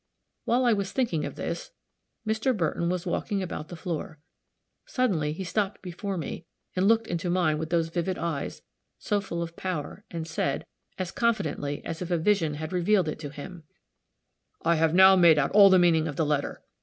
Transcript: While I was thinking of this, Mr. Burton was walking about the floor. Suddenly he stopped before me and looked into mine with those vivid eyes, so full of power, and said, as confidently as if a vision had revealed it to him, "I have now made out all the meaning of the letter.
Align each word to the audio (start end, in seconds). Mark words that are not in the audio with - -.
While 0.45 0.65
I 0.65 0.73
was 0.73 0.91
thinking 0.91 1.25
of 1.25 1.35
this, 1.35 1.69
Mr. 2.25 2.57
Burton 2.57 2.89
was 2.89 3.05
walking 3.05 3.43
about 3.43 3.67
the 3.67 3.75
floor. 3.75 4.19
Suddenly 4.87 5.31
he 5.31 5.43
stopped 5.43 5.83
before 5.83 6.17
me 6.17 6.47
and 6.75 6.87
looked 6.87 7.05
into 7.05 7.29
mine 7.29 7.59
with 7.59 7.69
those 7.69 7.89
vivid 7.89 8.17
eyes, 8.17 8.63
so 8.97 9.21
full 9.21 9.43
of 9.43 9.55
power, 9.55 10.03
and 10.09 10.27
said, 10.27 10.65
as 10.97 11.11
confidently 11.11 11.85
as 11.85 12.01
if 12.01 12.09
a 12.09 12.17
vision 12.17 12.55
had 12.55 12.73
revealed 12.73 13.07
it 13.07 13.19
to 13.19 13.29
him, 13.29 13.63
"I 14.63 14.73
have 14.77 14.95
now 14.95 15.15
made 15.15 15.37
out 15.37 15.51
all 15.51 15.69
the 15.69 15.77
meaning 15.77 16.07
of 16.07 16.15
the 16.15 16.25
letter. 16.25 16.63